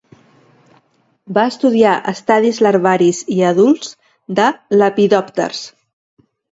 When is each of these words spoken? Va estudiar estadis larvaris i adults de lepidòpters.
Va 1.39 1.43
estudiar 1.49 1.91
estadis 2.13 2.63
larvaris 2.69 3.23
i 3.39 3.41
adults 3.53 3.95
de 4.43 4.51
lepidòpters. 4.85 5.67